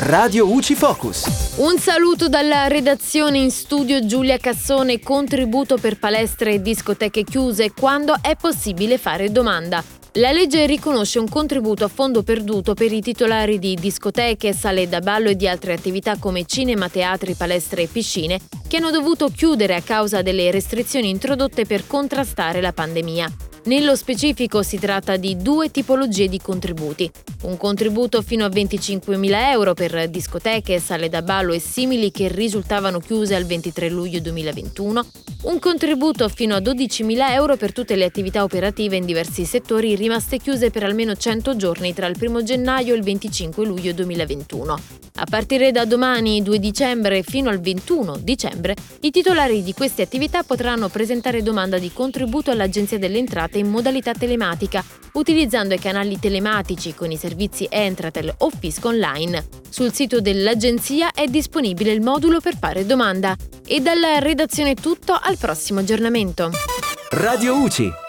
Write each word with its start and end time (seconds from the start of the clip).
Radio 0.00 0.48
UCI 0.48 0.76
Focus. 0.76 1.56
Un 1.56 1.76
saluto 1.76 2.28
dalla 2.28 2.68
redazione 2.68 3.38
in 3.38 3.50
studio 3.50 4.06
Giulia 4.06 4.38
Cassone, 4.38 5.00
contributo 5.00 5.76
per 5.76 5.98
palestre 5.98 6.52
e 6.52 6.62
discoteche 6.62 7.24
chiuse 7.24 7.72
quando 7.72 8.14
è 8.20 8.36
possibile 8.36 8.96
fare 8.96 9.32
domanda. 9.32 9.82
La 10.12 10.30
legge 10.30 10.66
riconosce 10.66 11.18
un 11.18 11.28
contributo 11.28 11.82
a 11.82 11.88
fondo 11.88 12.22
perduto 12.22 12.74
per 12.74 12.92
i 12.92 13.00
titolari 13.00 13.58
di 13.58 13.74
discoteche, 13.74 14.52
sale 14.52 14.88
da 14.88 15.00
ballo 15.00 15.30
e 15.30 15.34
di 15.34 15.48
altre 15.48 15.72
attività 15.72 16.16
come 16.16 16.44
cinema, 16.46 16.88
teatri, 16.88 17.34
palestre 17.34 17.82
e 17.82 17.86
piscine 17.88 18.38
che 18.68 18.76
hanno 18.76 18.92
dovuto 18.92 19.28
chiudere 19.34 19.74
a 19.74 19.82
causa 19.82 20.22
delle 20.22 20.52
restrizioni 20.52 21.08
introdotte 21.08 21.66
per 21.66 21.88
contrastare 21.88 22.60
la 22.60 22.72
pandemia. 22.72 23.47
Nello 23.68 23.96
specifico 23.96 24.62
si 24.62 24.78
tratta 24.78 25.18
di 25.18 25.36
due 25.36 25.70
tipologie 25.70 26.26
di 26.26 26.40
contributi. 26.40 27.10
Un 27.42 27.58
contributo 27.58 28.22
fino 28.22 28.46
a 28.46 28.48
25.000 28.48 29.50
euro 29.50 29.74
per 29.74 30.08
discoteche, 30.08 30.80
sale 30.80 31.10
da 31.10 31.20
ballo 31.20 31.52
e 31.52 31.58
simili 31.58 32.10
che 32.10 32.28
risultavano 32.28 32.98
chiuse 32.98 33.34
al 33.34 33.44
23 33.44 33.90
luglio 33.90 34.20
2021 34.20 35.06
un 35.40 35.58
contributo 35.60 36.28
fino 36.30 36.54
a 36.56 36.60
12.000 36.60 37.30
euro 37.32 37.56
per 37.56 37.72
tutte 37.72 37.94
le 37.94 38.04
attività 38.06 38.42
operative 38.42 38.96
in 38.96 39.04
diversi 39.04 39.44
settori 39.44 39.94
rimaste 39.94 40.38
chiuse 40.38 40.70
per 40.70 40.82
almeno 40.82 41.14
100 41.14 41.54
giorni 41.54 41.92
tra 41.92 42.06
il 42.06 42.16
1 42.18 42.42
gennaio 42.42 42.94
e 42.94 42.96
il 42.96 43.02
25 43.04 43.66
luglio 43.66 43.92
2021. 43.92 45.07
A 45.20 45.26
partire 45.28 45.72
da 45.72 45.84
domani 45.84 46.42
2 46.42 46.60
dicembre 46.60 47.24
fino 47.24 47.50
al 47.50 47.58
21 47.58 48.18
dicembre, 48.18 48.76
i 49.00 49.10
titolari 49.10 49.64
di 49.64 49.72
queste 49.72 50.02
attività 50.02 50.44
potranno 50.44 50.88
presentare 50.88 51.42
domanda 51.42 51.76
di 51.76 51.92
contributo 51.92 52.52
all'Agenzia 52.52 53.00
delle 53.00 53.18
Entrate 53.18 53.58
in 53.58 53.68
modalità 53.68 54.12
telematica, 54.12 54.84
utilizzando 55.14 55.74
i 55.74 55.80
canali 55.80 56.20
telematici 56.20 56.94
con 56.94 57.10
i 57.10 57.16
servizi 57.16 57.66
Entratel 57.68 58.32
o 58.38 58.50
Fisco 58.56 58.88
Online. 58.88 59.44
Sul 59.68 59.92
sito 59.92 60.20
dell'Agenzia 60.20 61.10
è 61.10 61.26
disponibile 61.26 61.90
il 61.90 62.00
modulo 62.00 62.38
per 62.38 62.56
fare 62.56 62.86
domanda. 62.86 63.34
E 63.66 63.80
dalla 63.80 64.20
redazione 64.20 64.74
tutto 64.74 65.18
al 65.20 65.36
prossimo 65.36 65.80
aggiornamento. 65.80 66.52
Radio 67.10 67.56
UCI 67.56 68.06